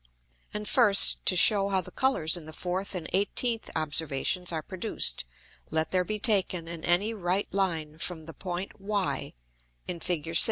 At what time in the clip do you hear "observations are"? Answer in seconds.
3.75-4.63